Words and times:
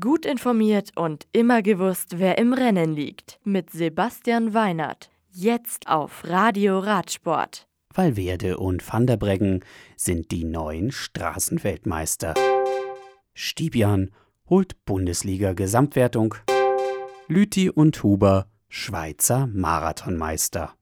Gut 0.00 0.24
informiert 0.24 0.92
und 0.96 1.26
immer 1.32 1.60
gewusst, 1.60 2.18
wer 2.18 2.38
im 2.38 2.54
Rennen 2.54 2.94
liegt. 2.94 3.38
Mit 3.44 3.68
Sebastian 3.68 4.54
Weinert. 4.54 5.10
Jetzt 5.30 5.88
auf 5.88 6.24
Radio 6.24 6.78
Radsport. 6.78 7.68
Valverde 7.92 8.56
und 8.56 8.82
Van 8.90 9.06
der 9.06 9.18
Breggen 9.18 9.62
sind 9.94 10.30
die 10.30 10.44
neuen 10.44 10.90
Straßenweltmeister. 10.90 12.32
Stibian 13.34 14.10
holt 14.48 14.82
Bundesliga-Gesamtwertung. 14.86 16.34
Lüthi 17.28 17.68
und 17.68 18.02
Huber 18.02 18.46
Schweizer 18.68 19.48
Marathonmeister. 19.48 20.72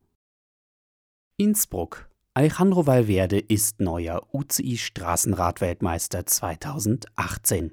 Innsbruck. 1.37 2.09
Alejandro 2.35 2.87
Valverde 2.87 3.41
ist 3.41 3.81
neuer 3.81 4.23
UCI 4.33 4.79
Straßenradweltmeister 4.79 6.25
2018. 6.25 7.73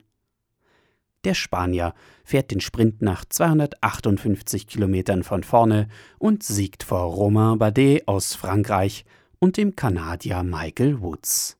Der 1.29 1.35
Spanier 1.35 1.93
fährt 2.23 2.49
den 2.49 2.59
Sprint 2.59 3.03
nach 3.03 3.23
258 3.23 4.65
Kilometern 4.65 5.21
von 5.21 5.43
vorne 5.43 5.87
und 6.17 6.41
siegt 6.41 6.81
vor 6.81 7.01
Romain 7.01 7.59
Bardet 7.59 8.07
aus 8.07 8.33
Frankreich 8.33 9.05
und 9.37 9.55
dem 9.55 9.75
Kanadier 9.75 10.41
Michael 10.41 11.01
Woods. 11.01 11.55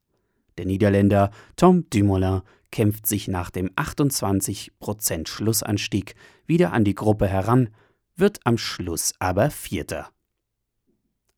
Der 0.58 0.66
Niederländer 0.66 1.30
Tom 1.56 1.88
Dumoulin 1.92 2.42
kämpft 2.72 3.06
sich 3.06 3.28
nach 3.28 3.52
dem 3.52 3.70
28% 3.76 5.28
Schlussanstieg 5.28 6.16
wieder 6.48 6.74
an 6.74 6.84
die 6.84 6.96
Gruppe 6.96 7.28
heran, 7.28 7.70
wird 8.16 8.40
am 8.46 8.58
Schluss 8.58 9.14
aber 9.20 9.52
Vierter. 9.52 10.10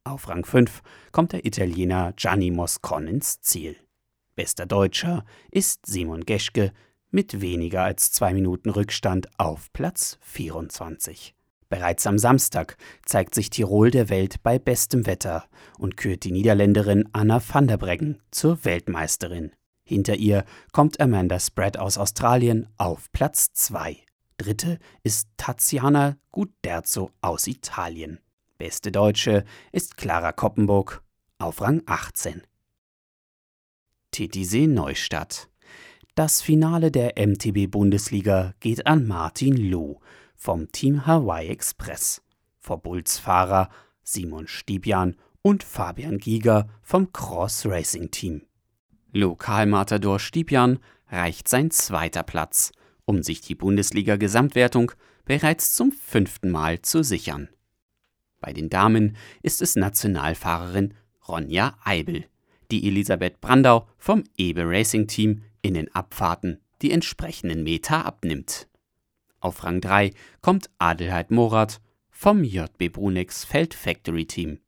Auf 0.06 0.30
Rang 0.30 0.46
5 0.46 0.82
kommt 1.12 1.34
der 1.34 1.46
Italiener 1.46 2.14
Gianni 2.14 2.50
Moscon 2.50 3.08
ins 3.08 3.42
Ziel. 3.42 3.76
Bester 4.36 4.66
Deutscher 4.66 5.26
ist 5.52 5.86
Simon 5.86 6.24
Geschke 6.24 6.72
mit 7.12 7.42
weniger 7.42 7.84
als 7.84 8.12
zwei 8.12 8.34
Minuten 8.34 8.70
Rückstand 8.70 9.28
auf 9.38 9.72
Platz 9.74 10.18
24. 10.22 11.36
Bereits 11.70 12.06
am 12.08 12.18
Samstag 12.18 12.76
zeigt 13.06 13.36
sich 13.36 13.50
Tirol 13.50 13.92
der 13.92 14.10
Welt 14.10 14.44
bei 14.44 14.60
bestem 14.60 15.06
Wetter 15.06 15.46
und 15.78 15.96
kürt 15.96 16.24
die 16.24 16.32
Niederländerin 16.32 17.08
Anna 17.14 17.42
van 17.42 17.68
der 17.68 17.78
Breggen 17.78 18.22
zur 18.32 18.66
Weltmeisterin. 18.66 19.52
Hinter 19.84 20.16
ihr 20.16 20.46
kommt 20.72 21.00
Amanda 21.00 21.40
Spread 21.40 21.78
aus 21.78 21.98
Australien 21.98 22.68
auf 22.78 23.12
Platz 23.12 23.54
2. 23.54 23.98
Dritte 24.38 24.80
ist 25.04 25.30
Tiziana 25.38 26.18
Guderzo 26.32 27.12
aus 27.22 27.48
Italien. 27.48 28.20
Beste 28.58 28.92
Deutsche 28.92 29.44
ist 29.72 29.98
Clara 29.98 30.32
Koppenburg 30.32 31.04
auf 31.38 31.62
Rang 31.62 31.84
18. 31.86 32.42
Titisee 34.12 34.68
Neustadt 34.68 35.51
das 36.16 36.42
Finale 36.42 36.92
der 36.92 37.14
MTB-Bundesliga 37.16 38.54
geht 38.60 38.86
an 38.86 39.08
Martin 39.08 39.56
Loh 39.56 40.00
vom 40.36 40.72
Team 40.72 41.06
Hawaii 41.06 41.48
Express 41.48 42.22
vor 42.60 42.82
Bulls 42.82 43.18
Fahrer 43.18 43.70
Simon 44.04 44.48
Stibian 44.48 45.16
und 45.42 45.64
Fabian 45.64 46.18
Giger 46.18 46.68
vom 46.82 47.12
Cross 47.14 47.66
Racing 47.66 48.12
Team. 48.12 48.44
Lokalmatador 49.14 50.20
Stibian 50.20 50.80
reicht 51.10 51.48
sein 51.48 51.72
zweiter 51.72 52.24
Platz, 52.24 52.72
um 53.06 53.24
sich 53.24 53.42
die 53.42 53.56
Bundesliga-Gesamtwertung 53.56 54.92
bereits 55.26 55.74
zum 55.74 55.92
fünften 55.92 56.52
Mal 56.52 56.82
zu 56.82 57.04
sichern. 57.04 57.50
Bei 58.42 58.54
den 58.54 58.70
Damen 58.70 59.16
ist 59.42 59.62
es 59.62 59.76
Nationalfahrerin 59.76 60.94
Ronja 61.28 61.78
Eibel, 61.84 62.26
die 62.70 62.88
Elisabeth 62.88 63.40
Brandau 63.40 63.88
vom 63.98 64.24
Ebe 64.38 64.64
Racing 64.66 65.08
Team 65.08 65.44
in 65.62 65.74
den 65.74 65.94
Abfahrten 65.94 66.60
die 66.82 66.92
entsprechenden 66.92 67.64
Meter 67.64 68.06
abnimmt. 68.06 68.68
Auf 69.40 69.64
Rang 69.64 69.82
3 69.82 70.12
kommt 70.42 70.70
Adelheid 70.78 71.32
Morat 71.32 71.82
vom 72.10 72.44
JB 72.44 72.92
Brunex 72.92 73.44
Feld 73.44 73.74
Factory 73.74 74.26
Team. 74.26 74.60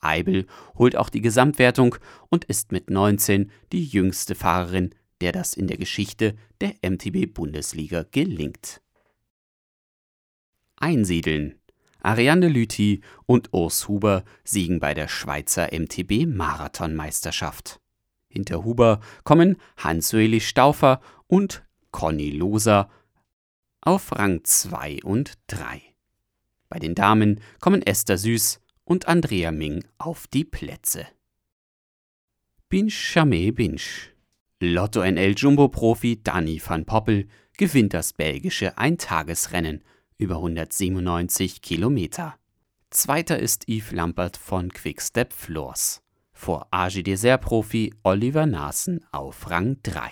Eibel 0.00 0.46
holt 0.76 0.96
auch 0.96 1.10
die 1.10 1.20
Gesamtwertung 1.20 1.96
und 2.28 2.44
ist 2.44 2.72
mit 2.72 2.90
19 2.90 3.50
die 3.72 3.84
jüngste 3.84 4.34
Fahrerin, 4.34 4.94
der 5.20 5.32
das 5.32 5.54
in 5.54 5.66
der 5.66 5.76
Geschichte 5.76 6.36
der 6.60 6.74
MTB 6.82 7.32
Bundesliga 7.32 8.04
gelingt. 8.10 8.80
Einsiedeln. 10.76 11.56
Ariane 12.02 12.48
Lüthi 12.48 13.02
und 13.26 13.52
Urs 13.52 13.86
Huber 13.86 14.24
siegen 14.42 14.80
bei 14.80 14.94
der 14.94 15.08
Schweizer 15.08 15.68
MTB 15.70 16.26
Marathonmeisterschaft. 16.26 17.80
Hinter 18.30 18.64
Huber 18.64 19.00
kommen 19.24 19.56
Hans-Ueli 19.76 20.40
Stauffer 20.40 21.00
und 21.26 21.64
Conny 21.90 22.30
Loser 22.30 22.88
auf 23.80 24.12
Rang 24.12 24.44
2 24.44 25.00
und 25.02 25.34
3. 25.48 25.82
Bei 26.68 26.78
den 26.78 26.94
Damen 26.94 27.40
kommen 27.60 27.82
Esther 27.82 28.18
Süß 28.18 28.60
und 28.84 29.08
Andrea 29.08 29.50
Ming 29.50 29.84
auf 29.98 30.28
die 30.28 30.44
Plätze. 30.44 31.06
Binge 32.68 32.90
Chamé 32.90 33.52
Binge. 33.52 33.80
Lotto 34.60 35.02
NL 35.02 35.34
Jumbo-Profi 35.36 36.22
Danny 36.22 36.62
van 36.64 36.84
Poppel 36.84 37.26
gewinnt 37.56 37.94
das 37.94 38.12
belgische 38.12 38.78
Eintagesrennen 38.78 39.82
über 40.18 40.36
197 40.36 41.62
Kilometer. 41.62 42.38
Zweiter 42.90 43.40
ist 43.40 43.68
Yves 43.68 43.90
Lampert 43.90 44.36
von 44.36 44.72
Quickstep 44.72 45.32
Floors 45.32 46.02
vor 46.40 46.66
AG 46.70 47.02
Dessert-Profi 47.02 47.92
Oliver 48.02 48.46
Naassen 48.46 49.04
auf 49.12 49.50
Rang 49.50 49.76
3. 49.82 50.10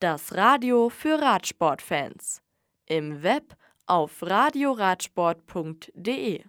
Das 0.00 0.34
Radio 0.34 0.90
für 0.90 1.22
Radsportfans. 1.22 2.42
Im 2.86 3.22
Web 3.22 3.56
auf 3.86 4.22
radioradsport.de 4.22 6.42